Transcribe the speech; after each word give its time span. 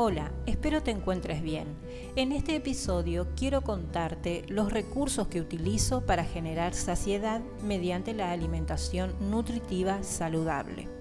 Hola, 0.00 0.30
espero 0.46 0.80
te 0.80 0.92
encuentres 0.92 1.42
bien. 1.42 1.66
En 2.14 2.30
este 2.30 2.54
episodio 2.54 3.26
quiero 3.34 3.62
contarte 3.62 4.44
los 4.46 4.72
recursos 4.72 5.26
que 5.26 5.40
utilizo 5.40 6.06
para 6.06 6.22
generar 6.22 6.72
saciedad 6.72 7.40
mediante 7.64 8.14
la 8.14 8.30
alimentación 8.30 9.12
nutritiva 9.28 10.04
saludable. 10.04 10.97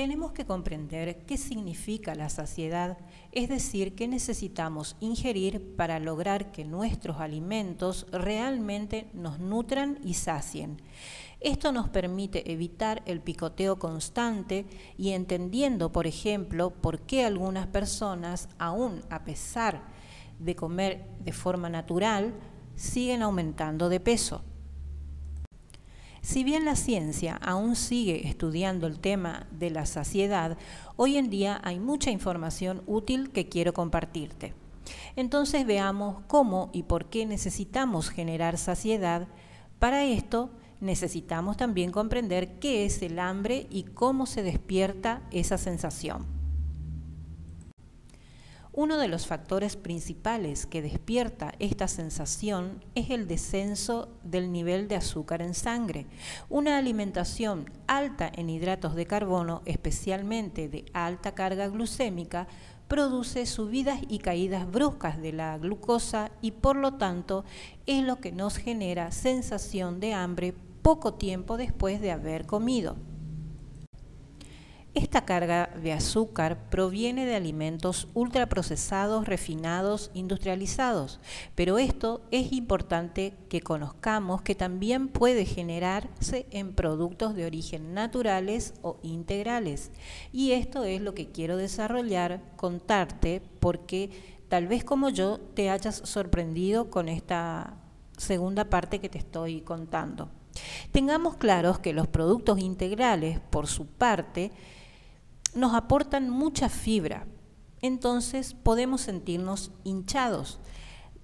Tenemos 0.00 0.32
que 0.32 0.46
comprender 0.46 1.26
qué 1.26 1.36
significa 1.36 2.14
la 2.14 2.30
saciedad, 2.30 2.96
es 3.32 3.50
decir, 3.50 3.94
qué 3.94 4.08
necesitamos 4.08 4.96
ingerir 4.98 5.76
para 5.76 5.98
lograr 5.98 6.52
que 6.52 6.64
nuestros 6.64 7.20
alimentos 7.20 8.06
realmente 8.10 9.10
nos 9.12 9.40
nutran 9.40 9.98
y 10.02 10.14
sacien. 10.14 10.80
Esto 11.38 11.70
nos 11.70 11.90
permite 11.90 12.50
evitar 12.50 13.02
el 13.04 13.20
picoteo 13.20 13.78
constante 13.78 14.64
y 14.96 15.10
entendiendo, 15.10 15.92
por 15.92 16.06
ejemplo, 16.06 16.70
por 16.70 17.00
qué 17.00 17.26
algunas 17.26 17.66
personas, 17.66 18.48
aún 18.58 19.02
a 19.10 19.22
pesar 19.24 19.82
de 20.38 20.56
comer 20.56 21.04
de 21.22 21.32
forma 21.32 21.68
natural, 21.68 22.32
siguen 22.74 23.20
aumentando 23.20 23.90
de 23.90 24.00
peso. 24.00 24.44
Si 26.22 26.44
bien 26.44 26.66
la 26.66 26.76
ciencia 26.76 27.36
aún 27.42 27.76
sigue 27.76 28.28
estudiando 28.28 28.86
el 28.86 29.00
tema 29.00 29.46
de 29.50 29.70
la 29.70 29.86
saciedad, 29.86 30.58
hoy 30.96 31.16
en 31.16 31.30
día 31.30 31.60
hay 31.64 31.80
mucha 31.80 32.10
información 32.10 32.82
útil 32.86 33.30
que 33.30 33.48
quiero 33.48 33.72
compartirte. 33.72 34.52
Entonces 35.16 35.66
veamos 35.66 36.22
cómo 36.26 36.70
y 36.72 36.82
por 36.82 37.06
qué 37.06 37.24
necesitamos 37.24 38.10
generar 38.10 38.58
saciedad. 38.58 39.28
Para 39.78 40.04
esto 40.04 40.50
necesitamos 40.80 41.56
también 41.56 41.90
comprender 41.90 42.58
qué 42.58 42.84
es 42.84 43.00
el 43.02 43.18
hambre 43.18 43.66
y 43.70 43.84
cómo 43.84 44.26
se 44.26 44.42
despierta 44.42 45.22
esa 45.30 45.56
sensación. 45.56 46.39
Uno 48.72 48.98
de 48.98 49.08
los 49.08 49.26
factores 49.26 49.76
principales 49.76 50.64
que 50.64 50.80
despierta 50.80 51.52
esta 51.58 51.88
sensación 51.88 52.84
es 52.94 53.10
el 53.10 53.26
descenso 53.26 54.08
del 54.22 54.52
nivel 54.52 54.86
de 54.86 54.94
azúcar 54.94 55.42
en 55.42 55.54
sangre. 55.54 56.06
Una 56.48 56.78
alimentación 56.78 57.68
alta 57.88 58.30
en 58.32 58.48
hidratos 58.48 58.94
de 58.94 59.06
carbono, 59.06 59.62
especialmente 59.64 60.68
de 60.68 60.84
alta 60.92 61.34
carga 61.34 61.66
glucémica, 61.66 62.46
produce 62.86 63.44
subidas 63.46 64.00
y 64.08 64.18
caídas 64.18 64.70
bruscas 64.70 65.20
de 65.20 65.32
la 65.32 65.58
glucosa 65.58 66.30
y 66.40 66.52
por 66.52 66.76
lo 66.76 66.94
tanto 66.94 67.44
es 67.86 68.04
lo 68.04 68.20
que 68.20 68.30
nos 68.30 68.56
genera 68.56 69.10
sensación 69.10 69.98
de 69.98 70.14
hambre 70.14 70.54
poco 70.82 71.14
tiempo 71.14 71.56
después 71.56 72.00
de 72.00 72.12
haber 72.12 72.46
comido. 72.46 72.96
Esta 74.92 75.24
carga 75.24 75.70
de 75.80 75.92
azúcar 75.92 76.68
proviene 76.68 77.24
de 77.24 77.36
alimentos 77.36 78.08
ultraprocesados, 78.12 79.28
refinados, 79.28 80.10
industrializados, 80.14 81.20
pero 81.54 81.78
esto 81.78 82.22
es 82.32 82.52
importante 82.52 83.34
que 83.48 83.60
conozcamos 83.60 84.42
que 84.42 84.56
también 84.56 85.06
puede 85.06 85.44
generarse 85.44 86.46
en 86.50 86.74
productos 86.74 87.36
de 87.36 87.46
origen 87.46 87.94
naturales 87.94 88.74
o 88.82 88.98
integrales. 89.04 89.92
Y 90.32 90.52
esto 90.52 90.82
es 90.82 91.00
lo 91.00 91.14
que 91.14 91.30
quiero 91.30 91.56
desarrollar, 91.56 92.42
contarte, 92.56 93.42
porque 93.60 94.10
tal 94.48 94.66
vez 94.66 94.82
como 94.82 95.08
yo 95.10 95.38
te 95.38 95.70
hayas 95.70 96.02
sorprendido 96.04 96.90
con 96.90 97.08
esta 97.08 97.76
segunda 98.16 98.64
parte 98.64 98.98
que 98.98 99.08
te 99.08 99.18
estoy 99.18 99.60
contando. 99.60 100.30
Tengamos 100.90 101.36
claros 101.36 101.78
que 101.78 101.92
los 101.92 102.08
productos 102.08 102.58
integrales, 102.58 103.38
por 103.38 103.68
su 103.68 103.86
parte, 103.86 104.50
nos 105.54 105.74
aportan 105.74 106.30
mucha 106.30 106.68
fibra, 106.68 107.26
entonces 107.82 108.54
podemos 108.54 109.00
sentirnos 109.00 109.72
hinchados, 109.84 110.60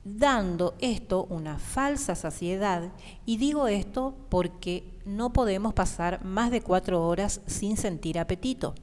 dando 0.04 0.74
esto 0.78 1.24
una 1.24 1.58
falsa 1.58 2.14
saciedad. 2.14 2.92
Y 3.24 3.36
digo 3.36 3.68
esto 3.68 4.16
porque 4.28 4.98
no 5.04 5.32
podemos 5.32 5.74
pasar 5.74 6.24
más 6.24 6.50
de 6.50 6.62
cuatro 6.62 7.06
horas 7.06 7.40
sin 7.46 7.76
sentir 7.76 8.18
apetito. 8.18 8.74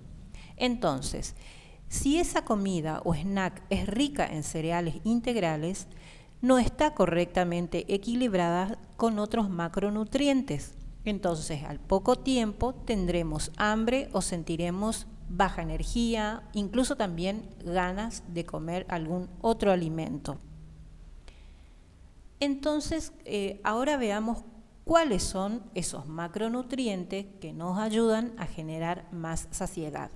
Entonces, 0.55 1.35
si 1.87 2.19
esa 2.19 2.43
comida 2.45 3.01
o 3.05 3.13
snack 3.15 3.63
es 3.69 3.87
rica 3.87 4.25
en 4.27 4.43
cereales 4.43 4.95
integrales, 5.03 5.87
no 6.41 6.59
está 6.59 6.93
correctamente 6.93 7.85
equilibrada 7.93 8.77
con 8.97 9.17
otros 9.17 9.49
macronutrientes. 9.49 10.75
Entonces, 11.05 11.63
al 11.63 11.79
poco 11.79 12.17
tiempo 12.17 12.73
tendremos 12.73 13.51
hambre 13.57 14.09
o 14.13 14.21
sentiremos 14.21 15.07
baja 15.29 15.61
energía, 15.61 16.43
incluso 16.53 16.95
también 16.95 17.49
ganas 17.65 18.23
de 18.27 18.45
comer 18.45 18.85
algún 18.89 19.29
otro 19.41 19.71
alimento. 19.71 20.37
Entonces, 22.39 23.13
eh, 23.25 23.59
ahora 23.63 23.97
veamos 23.97 24.43
cuáles 24.83 25.23
son 25.23 25.63
esos 25.75 26.07
macronutrientes 26.07 27.25
que 27.39 27.53
nos 27.53 27.79
ayudan 27.79 28.33
a 28.37 28.45
generar 28.45 29.07
más 29.11 29.47
saciedad. 29.51 30.11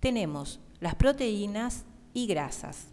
Tenemos 0.00 0.60
las 0.80 0.94
proteínas 0.94 1.84
y 2.14 2.26
grasas. 2.26 2.89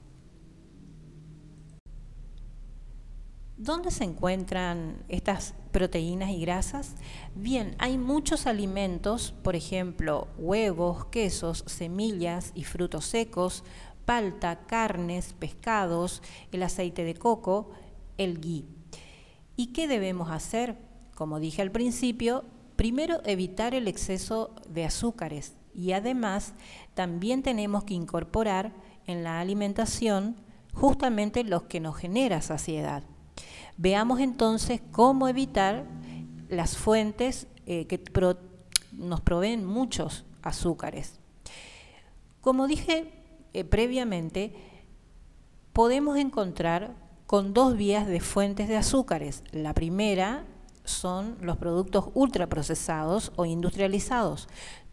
¿Dónde 3.57 3.90
se 3.90 4.03
encuentran 4.03 5.03
estas 5.07 5.56
proteínas 5.72 6.29
y 6.29 6.41
grasas? 6.41 6.94
Bien, 7.34 7.75
hay 7.79 7.97
muchos 7.97 8.45
alimentos, 8.45 9.34
por 9.41 9.56
ejemplo, 9.56 10.28
huevos, 10.38 11.06
quesos, 11.07 11.63
semillas 11.66 12.51
y 12.53 12.66
frutos 12.66 13.06
secos, 13.06 13.63
palta, 14.06 14.67
carnes, 14.67 15.34
pescados, 15.34 16.22
el 16.51 16.62
aceite 16.62 17.03
de 17.03 17.16
coco, 17.16 17.72
el 18.19 18.40
ghee. 18.40 18.67
¿Y 19.56 19.73
qué 19.73 19.88
debemos 19.88 20.29
hacer? 20.29 20.78
Como 21.16 21.40
dije 21.40 21.63
al 21.63 21.72
principio, 21.72 22.46
primero 22.75 23.22
evitar 23.25 23.73
el 23.73 23.88
exceso 23.88 24.53
de 24.69 24.85
azúcares 24.85 25.56
y 25.73 25.94
además 25.94 26.53
también 26.94 27.41
tenemos 27.41 27.85
que 27.85 27.96
incorporar 27.96 28.72
en 29.07 29.23
la 29.23 29.40
alimentación 29.40 30.35
justamente 30.75 31.44
los 31.44 31.63
que 31.63 31.79
nos 31.79 31.97
genera 31.97 32.44
saciedad. 32.44 33.03
Veamos 33.77 34.19
entonces 34.19 34.81
cómo 34.91 35.27
evitar 35.27 35.85
las 36.49 36.77
fuentes 36.77 37.47
eh, 37.65 37.85
que 37.85 38.01
nos 38.91 39.21
proveen 39.21 39.65
muchos 39.65 40.25
azúcares. 40.41 41.19
Como 42.41 42.67
dije 42.67 43.13
eh, 43.53 43.63
previamente, 43.63 44.53
podemos 45.73 46.17
encontrar 46.17 46.95
con 47.27 47.53
dos 47.53 47.77
vías 47.77 48.07
de 48.07 48.19
fuentes 48.19 48.67
de 48.67 48.77
azúcares. 48.77 49.43
La 49.51 49.73
primera 49.73 50.45
son 50.83 51.37
los 51.41 51.57
productos 51.57 52.05
ultraprocesados 52.13 53.31
o 53.35 53.45
industrializados. 53.45 54.47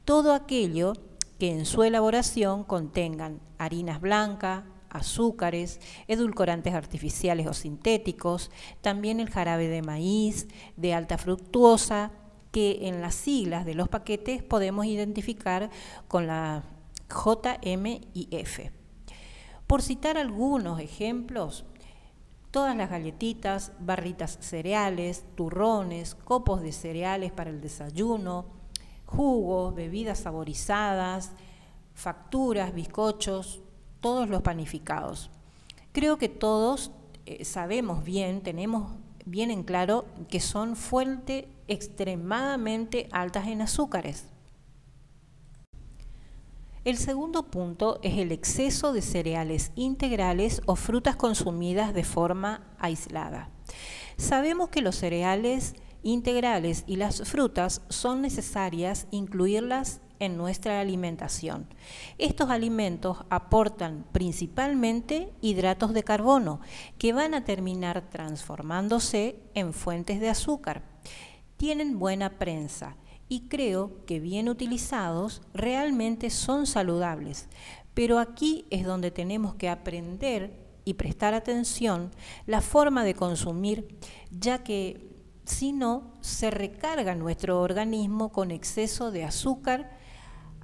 Todo 0.05 0.35
aquello 0.35 0.95
que 1.39 1.53
en 1.53 1.65
su 1.65 1.85
elaboración 1.85 2.65
contengan 2.65 3.41
harinas 3.59 4.01
blancas, 4.01 4.65
azúcares, 4.95 5.81
edulcorantes 6.09 6.73
artificiales 6.73 7.47
o 7.47 7.53
sintéticos, 7.53 8.51
también 8.81 9.21
el 9.21 9.29
jarabe 9.29 9.69
de 9.69 9.83
maíz, 9.83 10.49
de 10.77 10.95
alta 10.95 11.19
fructuosa, 11.19 12.13
que 12.53 12.87
en 12.89 13.03
las 13.03 13.17
siglas 13.17 13.67
de 13.67 13.75
los 13.75 13.89
paquetes 13.89 14.43
podemos 14.43 14.87
identificar 14.87 15.71
con 16.09 16.29
la 16.29 16.63
JM 17.11 17.87
y 18.15 18.29
F. 18.31 18.71
Por 19.67 19.83
citar 19.83 20.17
algunos 20.17 20.79
ejemplos, 20.79 21.65
todas 22.53 22.77
las 22.77 22.91
galletitas, 22.91 23.73
barritas 23.81 24.39
cereales, 24.41 25.25
turrones, 25.35 26.15
copos 26.15 26.63
de 26.63 26.71
cereales 26.71 27.33
para 27.33 27.51
el 27.51 27.61
desayuno, 27.61 28.47
jugos, 29.05 29.75
bebidas 29.75 30.21
saborizadas, 30.21 31.33
facturas, 31.95 32.73
bizcochos, 32.73 33.65
todos 34.05 34.29
los 34.29 34.43
panificados. 34.43 35.31
Creo 35.93 36.19
que 36.19 36.29
todos 36.29 36.91
eh, 37.25 37.47
sabemos 37.47 38.05
bien, 38.05 38.43
tenemos 38.43 38.93
bien 39.25 39.51
en 39.51 39.63
claro 39.63 40.05
que 40.29 40.41
son 40.41 40.77
fuentes 40.77 41.47
extremadamente 41.69 43.09
altas 43.13 43.47
en 43.47 43.63
azúcares. 43.63 44.27
El 46.85 46.99
segundo 46.99 47.45
punto 47.45 47.99
es 48.03 48.19
el 48.19 48.31
exceso 48.31 48.93
de 48.93 49.01
cereales 49.01 49.73
integrales 49.75 50.61
o 50.67 50.77
frutas 50.77 51.17
consumidas 51.17 51.95
de 51.95 52.05
forma 52.05 52.61
aislada. 52.79 53.49
Sabemos 54.19 54.69
que 54.69 54.83
los 54.83 54.97
cereales 54.97 55.77
integrales 56.03 56.85
y 56.87 56.97
las 56.97 57.23
frutas 57.23 57.81
son 57.89 58.21
necesarias 58.21 59.07
incluirlas 59.13 60.03
en 60.25 60.37
nuestra 60.37 60.81
alimentación. 60.81 61.67
Estos 62.19 62.51
alimentos 62.51 63.19
aportan 63.31 64.05
principalmente 64.13 65.33
hidratos 65.41 65.93
de 65.93 66.03
carbono 66.03 66.61
que 66.99 67.13
van 67.13 67.35
a 67.35 67.45
terminar 67.45 68.09
transformándose 68.11 69.37
en 69.55 69.73
fuentes 69.73 70.21
de 70.21 70.29
azúcar. 70.29 70.83
Tienen 71.57 71.99
buena 71.99 72.39
prensa 72.39 72.97
y 73.29 73.49
creo 73.49 74.05
que 74.07 74.21
bien 74.21 74.49
utilizados 74.49 75.43
realmente 75.53 76.31
son 76.31 76.67
saludables. 76.67 77.49
Pero 77.95 78.19
aquí 78.19 78.67
es 78.71 78.85
donde 78.85 79.11
tenemos 79.11 79.55
que 79.55 79.69
aprender 79.69 80.65
y 80.85 80.95
prestar 80.95 81.33
atención 81.33 82.11
la 82.47 82.61
forma 82.61 83.05
de 83.05 83.15
consumir, 83.15 83.99
ya 84.31 84.63
que 84.63 85.15
si 85.45 85.73
no, 85.73 86.15
se 86.21 86.51
recarga 86.51 87.15
nuestro 87.15 87.61
organismo 87.61 88.33
con 88.33 88.51
exceso 88.51 89.11
de 89.11 89.25
azúcar. 89.25 89.99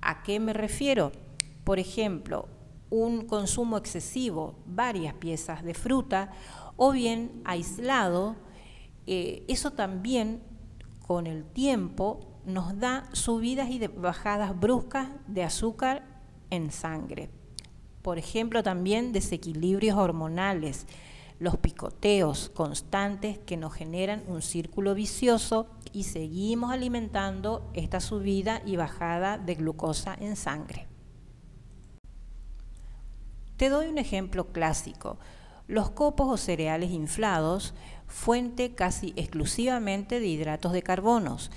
¿A 0.02 0.22
qué 0.22 0.40
me 0.40 0.52
refiero? 0.52 1.12
Por 1.64 1.78
ejemplo, 1.78 2.48
un 2.90 3.26
consumo 3.26 3.76
excesivo, 3.76 4.56
varias 4.66 5.14
piezas 5.14 5.62
de 5.62 5.74
fruta, 5.74 6.32
o 6.76 6.92
bien 6.92 7.42
aislado, 7.44 8.36
eh, 9.06 9.44
eso 9.48 9.72
también 9.72 10.42
con 11.06 11.26
el 11.26 11.44
tiempo 11.44 12.40
nos 12.46 12.78
da 12.78 13.08
subidas 13.12 13.68
y 13.70 13.86
bajadas 13.86 14.58
bruscas 14.58 15.08
de 15.26 15.44
azúcar 15.44 16.04
en 16.50 16.70
sangre. 16.70 17.30
Por 18.02 18.18
ejemplo, 18.18 18.62
también 18.62 19.12
desequilibrios 19.12 19.98
hormonales, 19.98 20.86
los 21.40 21.56
picoteos 21.56 22.50
constantes 22.50 23.38
que 23.38 23.56
nos 23.56 23.72
generan 23.72 24.22
un 24.28 24.42
círculo 24.42 24.94
vicioso 24.94 25.66
y 25.92 26.04
seguimos 26.04 26.70
alimentando 26.70 27.68
esta 27.72 27.98
subida 27.98 28.62
y 28.64 28.76
bajada 28.76 29.38
de 29.38 29.54
glucosa 29.54 30.14
en 30.20 30.36
sangre. 30.36 30.86
Te 33.56 33.70
doy 33.70 33.88
un 33.88 33.98
ejemplo 33.98 34.52
clásico. 34.52 35.18
Los 35.66 35.90
copos 35.90 36.28
o 36.28 36.36
cereales 36.36 36.90
inflados, 36.90 37.74
fuente 38.06 38.74
casi 38.74 39.14
exclusivamente 39.16 40.20
de 40.20 40.26
hidratos 40.26 40.72
de 40.72 40.82
carbonos, 40.82 41.50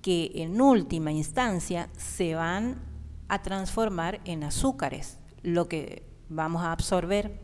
que 0.00 0.30
en 0.34 0.60
última 0.60 1.10
instancia 1.10 1.88
se 1.96 2.34
van 2.34 2.82
a 3.28 3.42
transformar 3.42 4.20
en 4.24 4.44
azúcares, 4.44 5.18
lo 5.42 5.66
que 5.66 6.06
vamos 6.28 6.62
a 6.62 6.72
absorber. 6.72 7.40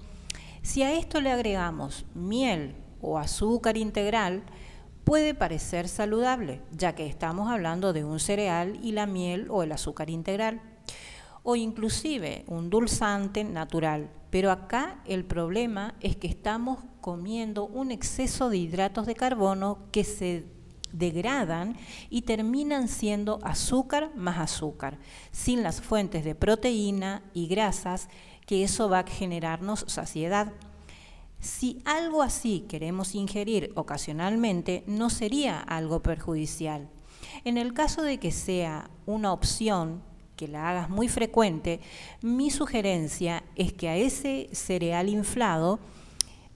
Si 0.62 0.83
a 0.83 0.93
esto 0.93 1.21
le 1.21 1.31
agregamos 1.31 2.05
miel 2.15 2.77
o 3.01 3.19
azúcar 3.19 3.77
integral, 3.77 4.43
puede 5.05 5.35
parecer 5.35 5.89
saludable, 5.89 6.62
ya 6.73 6.95
que 6.95 7.07
estamos 7.07 7.51
hablando 7.51 7.93
de 7.93 8.05
un 8.05 8.21
cereal 8.21 8.79
y 8.83 8.93
la 8.93 9.07
miel 9.07 9.49
o 9.51 9.62
el 9.62 9.73
azúcar 9.73 10.11
integral 10.11 10.61
o 11.43 11.57
inclusive 11.57 12.45
un 12.47 12.71
dulzante 12.71 13.45
natural. 13.45 14.11
Pero 14.31 14.51
acá 14.51 15.03
el 15.07 15.25
problema 15.25 15.95
es 16.01 16.17
que 16.17 16.29
estamos 16.29 16.79
comiendo 17.01 17.67
un 17.67 17.91
exceso 17.91 18.51
de 18.51 18.59
hidratos 18.59 19.07
de 19.07 19.15
carbono 19.15 19.79
que 19.91 20.05
se 20.05 20.45
degradan 20.93 21.77
y 22.09 22.23
terminan 22.23 22.89
siendo 22.89 23.39
azúcar 23.43 24.11
más 24.17 24.39
azúcar, 24.39 24.99
sin 25.31 25.63
las 25.63 25.81
fuentes 25.81 26.25
de 26.25 26.35
proteína 26.35 27.23
y 27.35 27.47
grasas 27.47 28.09
que 28.47 28.65
eso 28.65 28.89
va 28.89 29.01
a 29.01 29.07
generarnos 29.07 29.85
saciedad. 29.89 30.53
Si 31.41 31.81
algo 31.85 32.23
así 32.23 32.67
queremos 32.69 33.15
ingerir 33.15 33.73
ocasionalmente, 33.75 34.85
no 34.87 35.09
sería 35.09 35.59
algo 35.61 36.03
perjudicial. 36.03 36.89
En 37.45 37.57
el 37.57 37.73
caso 37.73 38.03
de 38.03 38.19
que 38.19 38.31
sea 38.31 38.91
una 39.07 39.33
opción 39.33 40.03
que 40.37 40.49
la 40.49 40.69
hagas 40.71 40.91
muy 40.91 41.09
frecuente, 41.09 41.81
mi 42.23 42.51
sugerencia 42.51 43.45
es 43.57 43.73
que 43.73 43.89
a 43.89 43.97
ese 43.97 44.49
cereal 44.53 45.09
inflado 45.09 45.81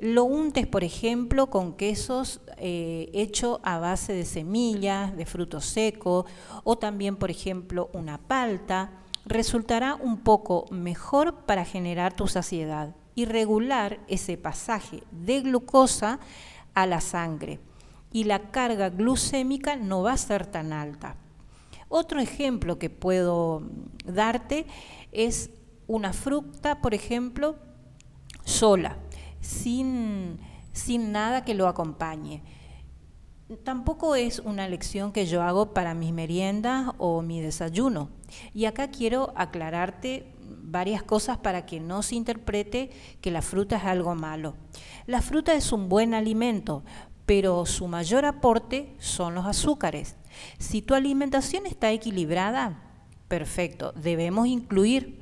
lo 0.04 0.24
untes, 0.24 0.66
por 0.66 0.84
ejemplo, 0.84 1.48
con 1.48 1.72
quesos 1.72 2.42
eh, 2.58 3.08
hecho 3.14 3.60
a 3.62 3.78
base 3.78 4.12
de 4.12 4.26
semillas, 4.26 5.16
de 5.16 5.24
frutos 5.24 5.64
secos, 5.64 6.26
o 6.62 6.76
también, 6.76 7.16
por 7.16 7.30
ejemplo, 7.30 7.88
una 7.94 8.18
palta. 8.18 8.90
Resultará 9.24 9.94
un 9.94 10.18
poco 10.18 10.66
mejor 10.70 11.46
para 11.46 11.64
generar 11.64 12.14
tu 12.14 12.26
saciedad 12.26 12.94
y 13.14 13.24
regular 13.24 13.98
ese 14.06 14.36
pasaje 14.36 15.02
de 15.10 15.40
glucosa 15.40 16.20
a 16.74 16.84
la 16.84 17.00
sangre. 17.00 17.58
Y 18.12 18.24
la 18.24 18.50
carga 18.50 18.90
glucémica 18.90 19.76
no 19.76 20.02
va 20.02 20.12
a 20.12 20.18
ser 20.18 20.44
tan 20.44 20.74
alta. 20.74 21.16
Otro 21.88 22.20
ejemplo 22.20 22.78
que 22.78 22.90
puedo 22.90 23.62
darte 24.04 24.66
es 25.12 25.48
una 25.86 26.12
fruta, 26.12 26.82
por 26.82 26.92
ejemplo, 26.92 27.56
sola, 28.44 28.98
sin, 29.44 30.38
sin 30.72 31.12
nada 31.12 31.44
que 31.44 31.54
lo 31.54 31.68
acompañe. 31.68 32.42
Tampoco 33.62 34.16
es 34.16 34.38
una 34.38 34.66
lección 34.68 35.12
que 35.12 35.26
yo 35.26 35.42
hago 35.42 35.74
para 35.74 35.94
mis 35.94 36.12
meriendas 36.12 36.92
o 36.98 37.20
mi 37.20 37.40
desayuno. 37.40 38.08
Y 38.54 38.64
acá 38.64 38.88
quiero 38.88 39.32
aclararte 39.36 40.32
varias 40.62 41.02
cosas 41.02 41.36
para 41.36 41.66
que 41.66 41.78
no 41.78 42.02
se 42.02 42.16
interprete 42.16 42.90
que 43.20 43.30
la 43.30 43.42
fruta 43.42 43.76
es 43.76 43.84
algo 43.84 44.14
malo. 44.14 44.54
La 45.06 45.20
fruta 45.20 45.54
es 45.54 45.72
un 45.72 45.90
buen 45.90 46.14
alimento, 46.14 46.82
pero 47.26 47.66
su 47.66 47.86
mayor 47.86 48.24
aporte 48.24 48.94
son 48.98 49.34
los 49.34 49.44
azúcares. 49.44 50.16
Si 50.58 50.80
tu 50.80 50.94
alimentación 50.94 51.66
está 51.66 51.92
equilibrada, 51.92 52.82
perfecto, 53.28 53.92
debemos 53.92 54.46
incluir, 54.46 55.20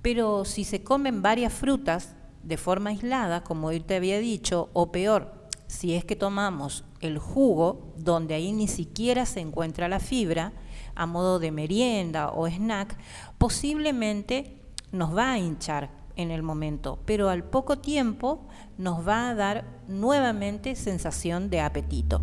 pero 0.00 0.46
si 0.46 0.64
se 0.64 0.82
comen 0.82 1.20
varias 1.20 1.52
frutas 1.52 2.16
de 2.42 2.56
forma 2.56 2.90
aislada, 2.90 3.42
como 3.42 3.68
hoy 3.68 3.80
te 3.80 3.96
había 3.96 4.18
dicho, 4.18 4.70
o 4.72 4.92
peor, 4.92 5.48
si 5.66 5.94
es 5.94 6.04
que 6.04 6.16
tomamos 6.16 6.84
el 7.00 7.18
jugo, 7.18 7.94
donde 7.96 8.34
ahí 8.34 8.52
ni 8.52 8.68
siquiera 8.68 9.26
se 9.26 9.40
encuentra 9.40 9.88
la 9.88 10.00
fibra, 10.00 10.52
a 10.94 11.06
modo 11.06 11.38
de 11.38 11.52
merienda 11.52 12.30
o 12.30 12.48
snack, 12.48 12.96
posiblemente 13.38 14.60
nos 14.92 15.16
va 15.16 15.32
a 15.32 15.38
hinchar 15.38 15.90
en 16.16 16.30
el 16.30 16.42
momento, 16.42 16.98
pero 17.06 17.28
al 17.28 17.44
poco 17.44 17.78
tiempo 17.78 18.46
nos 18.76 19.06
va 19.06 19.30
a 19.30 19.34
dar 19.34 19.64
nuevamente 19.88 20.74
sensación 20.74 21.50
de 21.50 21.60
apetito. 21.60 22.22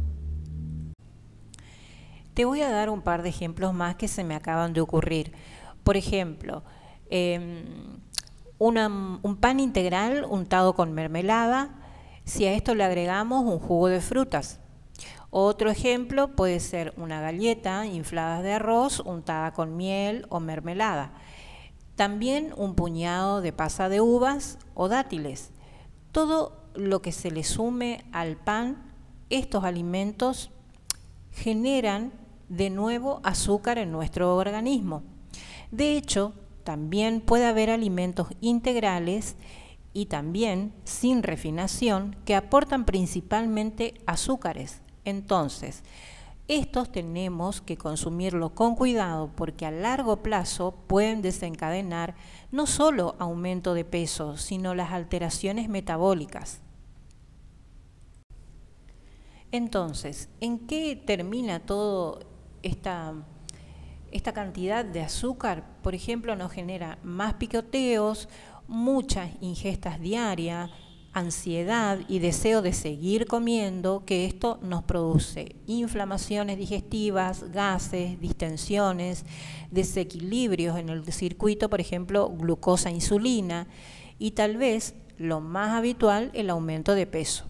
Te 2.33 2.45
voy 2.45 2.61
a 2.61 2.69
dar 2.69 2.89
un 2.89 3.01
par 3.01 3.23
de 3.23 3.29
ejemplos 3.29 3.73
más 3.73 3.95
que 3.95 4.07
se 4.07 4.23
me 4.23 4.35
acaban 4.35 4.73
de 4.73 4.81
ocurrir. 4.81 5.31
Por 5.83 5.97
ejemplo, 5.97 6.63
un 8.59 9.37
pan 9.39 9.59
integral 9.59 10.25
untado 10.29 10.73
con 10.73 10.93
mermelada, 10.93 11.69
si 12.25 12.45
a 12.45 12.53
esto 12.53 12.75
le 12.75 12.83
agregamos 12.83 13.45
un 13.45 13.59
jugo 13.59 13.87
de 13.87 14.01
frutas. 14.01 14.59
Otro 15.29 15.69
ejemplo 15.69 16.35
puede 16.35 16.59
ser 16.59 16.93
una 16.97 17.21
galleta 17.21 17.85
inflada 17.85 18.41
de 18.41 18.53
arroz 18.53 19.01
untada 19.01 19.53
con 19.53 19.75
miel 19.75 20.25
o 20.29 20.39
mermelada. 20.39 21.13
También 21.95 22.53
un 22.55 22.75
puñado 22.75 23.41
de 23.41 23.53
pasa 23.53 23.89
de 23.89 24.01
uvas 24.01 24.57
o 24.73 24.87
dátiles. 24.87 25.51
Todo 26.11 26.63
lo 26.75 27.01
que 27.01 27.11
se 27.11 27.31
le 27.31 27.43
sume 27.43 28.05
al 28.11 28.37
pan, 28.37 28.93
estos 29.29 29.63
alimentos 29.63 30.51
generan 31.31 32.13
de 32.49 32.69
nuevo 32.69 33.19
azúcar 33.23 33.77
en 33.77 33.91
nuestro 33.91 34.35
organismo. 34.35 35.03
De 35.71 35.97
hecho, 35.97 36.33
también 36.67 37.21
puede 37.21 37.45
haber 37.45 37.69
alimentos 37.69 38.27
integrales 38.41 39.37
y 39.93 40.07
también 40.07 40.73
sin 40.83 41.23
refinación 41.23 42.17
que 42.25 42.35
aportan 42.35 42.83
principalmente 42.83 43.93
azúcares. 44.05 44.81
Entonces, 45.05 45.81
estos 46.49 46.91
tenemos 46.91 47.61
que 47.61 47.77
consumirlos 47.77 48.51
con 48.51 48.75
cuidado 48.75 49.31
porque 49.33 49.65
a 49.65 49.71
largo 49.71 50.17
plazo 50.17 50.75
pueden 50.87 51.21
desencadenar 51.21 52.15
no 52.51 52.67
solo 52.67 53.15
aumento 53.17 53.73
de 53.73 53.85
peso, 53.85 54.35
sino 54.35 54.75
las 54.75 54.91
alteraciones 54.91 55.69
metabólicas. 55.69 56.59
Entonces, 59.53 60.27
¿en 60.41 60.67
qué 60.67 60.97
termina 60.97 61.61
todo 61.61 62.19
esta, 62.61 63.13
esta 64.11 64.33
cantidad 64.33 64.85
de 64.85 65.01
azúcar, 65.01 65.63
por 65.81 65.95
ejemplo, 65.95 66.35
nos 66.35 66.51
genera 66.51 66.97
más 67.03 67.35
picoteos, 67.35 68.29
muchas 68.67 69.31
ingestas 69.41 69.99
diarias, 69.99 70.69
ansiedad 71.13 71.99
y 72.07 72.19
deseo 72.19 72.61
de 72.61 72.73
seguir 72.73 73.25
comiendo, 73.25 74.03
que 74.05 74.25
esto 74.25 74.59
nos 74.61 74.83
produce 74.83 75.55
inflamaciones 75.65 76.57
digestivas, 76.57 77.51
gases, 77.51 78.19
distensiones, 78.19 79.25
desequilibrios 79.71 80.77
en 80.77 80.89
el 80.89 81.03
circuito, 81.11 81.69
por 81.69 81.81
ejemplo, 81.81 82.29
glucosa-insulina 82.29 83.67
y 84.19 84.31
tal 84.31 84.57
vez, 84.57 84.95
lo 85.17 85.41
más 85.41 85.71
habitual, 85.71 86.29
el 86.33 86.49
aumento 86.49 86.93
de 86.93 87.07
peso. 87.07 87.45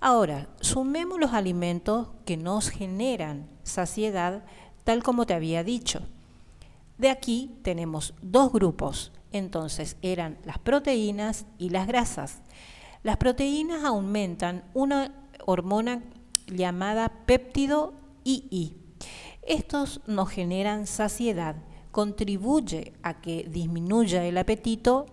Ahora, 0.00 0.48
sumemos 0.60 1.18
los 1.18 1.32
alimentos 1.32 2.08
que 2.24 2.36
nos 2.36 2.70
generan 2.70 3.48
saciedad, 3.64 4.44
tal 4.88 5.02
como 5.02 5.26
te 5.26 5.34
había 5.34 5.62
dicho. 5.64 6.00
De 6.96 7.10
aquí 7.10 7.50
tenemos 7.60 8.14
dos 8.22 8.50
grupos. 8.50 9.12
Entonces 9.32 9.98
eran 10.00 10.38
las 10.46 10.58
proteínas 10.58 11.44
y 11.58 11.68
las 11.68 11.86
grasas. 11.86 12.40
Las 13.02 13.18
proteínas 13.18 13.84
aumentan 13.84 14.64
una 14.72 15.12
hormona 15.44 16.04
llamada 16.46 17.10
péptido 17.26 17.92
II. 18.24 18.78
Estos 19.42 20.00
nos 20.06 20.30
generan 20.30 20.86
saciedad, 20.86 21.56
contribuye 21.90 22.94
a 23.02 23.20
que 23.20 23.46
disminuya 23.46 24.24
el 24.24 24.38
apetito 24.38 25.04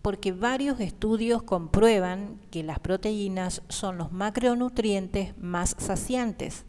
porque 0.00 0.32
varios 0.32 0.80
estudios 0.80 1.42
comprueban 1.42 2.40
que 2.50 2.62
las 2.62 2.78
proteínas 2.78 3.60
son 3.68 3.98
los 3.98 4.10
macronutrientes 4.10 5.36
más 5.36 5.76
saciantes. 5.78 6.64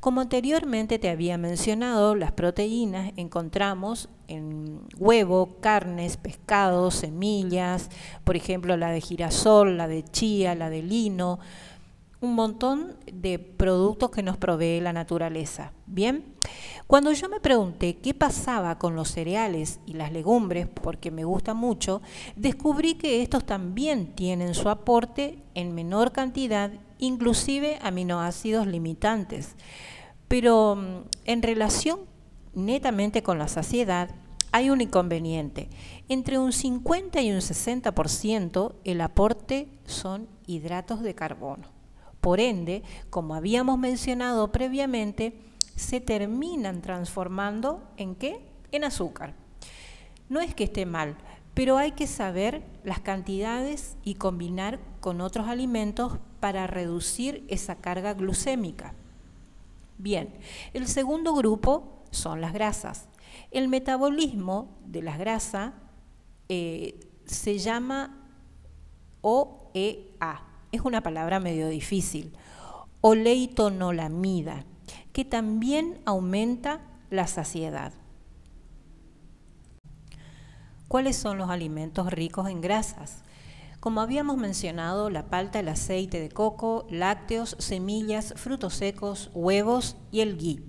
Como 0.00 0.20
anteriormente 0.20 0.98
te 0.98 1.08
había 1.08 1.38
mencionado, 1.38 2.14
las 2.14 2.32
proteínas 2.32 3.12
encontramos 3.16 4.08
en 4.28 4.80
huevo, 4.98 5.56
carnes, 5.60 6.16
pescados, 6.16 6.96
semillas, 6.96 7.90
por 8.24 8.36
ejemplo 8.36 8.76
la 8.76 8.90
de 8.90 9.00
girasol, 9.00 9.76
la 9.76 9.88
de 9.88 10.04
chía, 10.04 10.54
la 10.54 10.70
de 10.70 10.82
lino, 10.82 11.38
un 12.20 12.34
montón 12.34 12.96
de 13.12 13.38
productos 13.38 14.10
que 14.10 14.22
nos 14.22 14.36
provee 14.36 14.80
la 14.80 14.92
naturaleza. 14.92 15.72
Bien, 15.86 16.24
cuando 16.86 17.12
yo 17.12 17.28
me 17.28 17.40
pregunté 17.40 17.96
qué 17.96 18.14
pasaba 18.14 18.78
con 18.78 18.96
los 18.96 19.08
cereales 19.10 19.80
y 19.86 19.94
las 19.94 20.12
legumbres, 20.12 20.66
porque 20.66 21.10
me 21.10 21.24
gusta 21.24 21.54
mucho, 21.54 22.00
descubrí 22.34 22.94
que 22.94 23.22
estos 23.22 23.44
también 23.44 24.14
tienen 24.14 24.54
su 24.54 24.68
aporte 24.68 25.42
en 25.54 25.74
menor 25.74 26.12
cantidad, 26.12 26.70
inclusive 26.98 27.78
aminoácidos 27.82 28.66
limitantes. 28.66 29.56
Pero 30.28 30.76
mm, 30.76 31.08
en 31.24 31.42
relación 31.42 32.00
netamente 32.54 33.22
con 33.22 33.38
la 33.38 33.48
saciedad, 33.48 34.10
hay 34.50 34.70
un 34.70 34.80
inconveniente. 34.80 35.68
Entre 36.08 36.38
un 36.38 36.52
50 36.52 37.20
y 37.20 37.30
un 37.30 37.38
60% 37.38 38.74
el 38.84 39.00
aporte 39.02 39.68
son 39.84 40.28
hidratos 40.46 41.02
de 41.02 41.14
carbono. 41.14 41.68
Por 42.20 42.40
ende, 42.40 42.82
como 43.10 43.34
habíamos 43.34 43.78
mencionado 43.78 44.50
previamente, 44.50 45.38
se 45.76 46.00
terminan 46.00 46.80
transformando 46.80 47.82
en 47.98 48.14
qué? 48.14 48.40
En 48.72 48.84
azúcar. 48.84 49.34
No 50.28 50.40
es 50.40 50.54
que 50.54 50.64
esté 50.64 50.86
mal, 50.86 51.16
pero 51.52 51.76
hay 51.76 51.92
que 51.92 52.06
saber 52.06 52.62
las 52.82 53.00
cantidades 53.00 53.96
y 54.02 54.14
combinar 54.14 54.80
con 55.00 55.20
otros 55.20 55.48
alimentos 55.48 56.18
para 56.46 56.68
reducir 56.68 57.44
esa 57.48 57.74
carga 57.74 58.14
glucémica. 58.14 58.94
Bien, 59.98 60.32
el 60.74 60.86
segundo 60.86 61.34
grupo 61.34 62.04
son 62.12 62.40
las 62.40 62.52
grasas. 62.52 63.08
El 63.50 63.66
metabolismo 63.66 64.68
de 64.86 65.02
las 65.02 65.18
grasas 65.18 65.72
eh, 66.48 67.00
se 67.24 67.58
llama 67.58 68.28
OEA, 69.22 70.44
es 70.70 70.82
una 70.82 71.02
palabra 71.02 71.40
medio 71.40 71.68
difícil, 71.68 72.32
oleitonolamida, 73.00 74.64
que 75.12 75.24
también 75.24 75.98
aumenta 76.04 76.80
la 77.10 77.26
saciedad. 77.26 77.92
¿Cuáles 80.86 81.16
son 81.16 81.38
los 81.38 81.50
alimentos 81.50 82.12
ricos 82.12 82.48
en 82.48 82.60
grasas? 82.60 83.24
Como 83.80 84.00
habíamos 84.00 84.36
mencionado, 84.36 85.10
la 85.10 85.26
palta, 85.26 85.60
el 85.60 85.68
aceite 85.68 86.18
de 86.18 86.28
coco, 86.28 86.86
lácteos, 86.90 87.56
semillas, 87.58 88.34
frutos 88.36 88.74
secos, 88.74 89.30
huevos 89.34 89.96
y 90.10 90.20
el 90.20 90.36
ghee. 90.36 90.64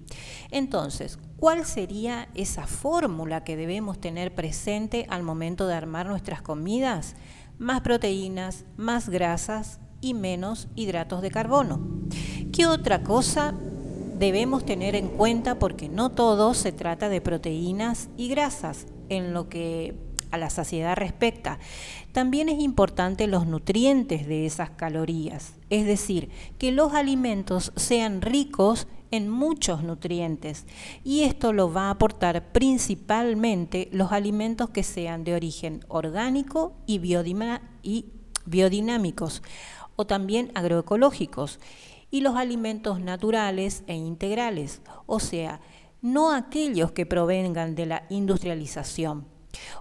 Entonces, 0.52 1.18
¿cuál 1.38 1.66
sería 1.66 2.28
esa 2.36 2.68
fórmula 2.68 3.44
que 3.44 3.56
debemos 3.56 4.00
tener 4.00 4.36
presente 4.36 5.08
al 5.10 5.24
momento 5.24 5.68
de 5.68 5.74
armar 5.74 6.08
nuestras 6.08 6.42
comidas? 6.42 7.16
Más 7.58 7.82
proteínas, 7.82 8.66
más 8.76 9.10
grasas 9.10 9.80
y 10.02 10.14
menos 10.14 10.68
hidratos 10.76 11.22
de 11.22 11.32
carbono. 11.32 11.80
¿Qué 12.52 12.68
otra 12.68 13.04
cosa 13.04 13.56
debemos 14.20 14.66
tener 14.66 14.96
en 14.96 15.08
cuenta? 15.10 15.60
Porque 15.60 15.90
no 15.90 16.12
todo 16.12 16.54
se 16.54 16.72
trata 16.72 17.10
de 17.10 17.22
proteínas 17.22 18.10
y 18.18 18.28
grasas 18.28 18.86
en 19.10 19.34
lo 19.34 19.50
que 19.50 20.07
a 20.32 20.38
la 20.38 20.50
saciedad 20.50 20.96
respecta. 20.96 21.60
También 22.12 22.50
es 22.50 22.60
importante 22.60 23.28
los 23.28 23.48
nutrientes 23.48 24.28
de 24.28 24.46
esas 24.46 24.70
calorías, 24.72 25.54
es 25.70 25.86
decir, 25.86 26.30
que 26.58 26.72
los 26.72 26.94
alimentos 26.94 27.72
sean 27.76 28.22
ricos 28.22 28.88
en 29.12 29.30
muchos 29.30 29.84
nutrientes 29.84 30.66
y 31.04 31.24
esto 31.24 31.54
lo 31.54 31.72
va 31.72 31.84
a 31.84 31.92
aportar 31.92 32.52
principalmente 32.52 33.88
los 33.92 34.12
alimentos 34.12 34.70
que 34.70 34.84
sean 34.84 35.24
de 35.24 35.34
origen 35.34 35.86
orgánico 35.88 36.74
y, 36.86 37.00
biodinámicos 38.46 39.44
o 39.96 40.06
también 40.06 40.52
agroecológicos, 40.56 41.60
y 42.10 42.22
los 42.22 42.36
alimentos 42.36 43.02
naturales 43.02 43.84
e 43.88 43.96
integrales, 43.96 44.82
o 45.06 45.20
sea, 45.20 45.60
no 46.02 46.32
aquellos 46.32 46.92
que 46.92 47.06
provengan 47.06 47.76
de 47.76 47.86
la 47.86 48.04
industrialización. 48.10 49.26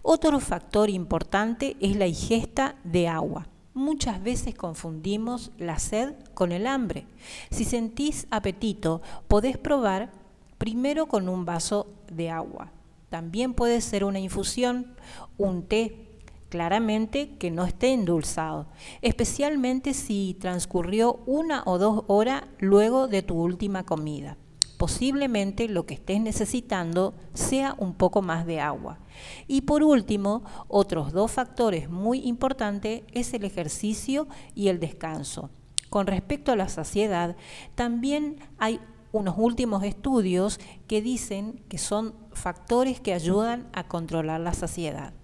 Otro 0.03 0.41
factor 0.41 0.91
importante 0.91 1.77
es 1.81 1.97
la 1.97 2.07
ingesta 2.07 2.77
de 2.85 3.09
agua. 3.09 3.47
Muchas 3.75 4.23
veces 4.23 4.55
confundimos 4.55 5.53
la 5.59 5.79
sed 5.79 6.15
con 6.35 6.53
el 6.53 6.67
hambre. 6.67 7.07
Si 7.51 7.65
sentís 7.65 8.27
apetito, 8.31 9.03
podés 9.29 9.59
probar 9.59 10.11
primero 10.57 11.07
con 11.07 11.29
un 11.29 11.45
vaso 11.45 11.87
de 12.11 12.31
agua. 12.31 12.73
También 13.11 13.55
puede 13.55 13.81
ser 13.81 14.05
una 14.05 14.19
infusión, 14.19 14.95
un 15.37 15.63
té 15.63 16.07
claramente 16.49 17.37
que 17.37 17.51
no 17.51 17.65
esté 17.65 17.93
endulzado, 17.93 18.67
especialmente 19.03 19.95
si 19.95 20.37
transcurrió 20.41 21.21
una 21.27 21.63
o 21.67 21.79
dos 21.79 22.05
horas 22.07 22.45
luego 22.59 23.09
de 23.09 23.23
tu 23.23 23.41
última 23.41 23.85
comida. 23.85 24.37
Posiblemente 24.77 25.69
lo 25.69 25.87
que 25.87 25.95
estés 25.95 26.21
necesitando 26.21 27.15
sea 27.33 27.75
un 27.79 27.95
poco 27.95 28.21
más 28.21 28.47
de 28.47 28.61
agua. 28.61 28.99
Y 29.47 29.63
por 29.63 29.83
último, 29.83 30.45
otros 30.69 31.13
dos 31.13 31.31
factores 31.33 31.89
muy 31.89 32.21
importantes 32.27 33.03
es 33.13 33.33
el 33.33 33.45
ejercicio 33.45 34.29
y 34.55 34.69
el 34.69 34.79
descanso. 34.79 35.51
Con 35.89 36.07
respecto 36.07 36.53
a 36.53 36.57
la 36.57 36.69
saciedad, 36.69 37.37
también 37.75 38.37
hay 38.59 38.81
unos 39.13 39.37
últimos 39.39 39.83
estudios 39.83 40.61
que 40.87 41.01
dicen 41.01 41.63
que 41.69 41.79
son 41.79 42.15
factores 42.33 43.01
que 43.01 43.15
ayudan 43.15 43.69
a 43.73 43.89
controlar 43.89 44.41
la 44.41 44.53
saciedad. 44.53 45.15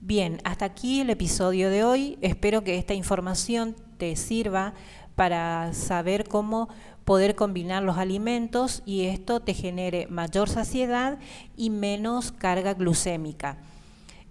Bien, 0.00 0.38
hasta 0.44 0.66
aquí 0.66 1.00
el 1.00 1.08
episodio 1.08 1.70
de 1.70 1.82
hoy. 1.82 2.18
Espero 2.20 2.62
que 2.62 2.76
esta 2.76 2.92
información 2.92 3.74
te 3.96 4.16
sirva 4.16 4.74
para 5.14 5.72
saber 5.74 6.28
cómo 6.28 6.68
poder 7.04 7.34
combinar 7.34 7.82
los 7.82 7.98
alimentos 7.98 8.82
y 8.86 9.04
esto 9.04 9.40
te 9.40 9.54
genere 9.54 10.06
mayor 10.08 10.48
saciedad 10.48 11.18
y 11.56 11.70
menos 11.70 12.32
carga 12.32 12.74
glucémica. 12.74 13.58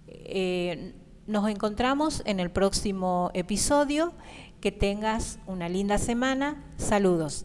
Eh, 0.08 0.94
nos 1.26 1.48
encontramos 1.48 2.22
en 2.26 2.40
el 2.40 2.50
próximo 2.50 3.30
episodio. 3.34 4.12
Que 4.60 4.72
tengas 4.72 5.38
una 5.46 5.68
linda 5.68 5.98
semana. 5.98 6.64
Saludos. 6.78 7.44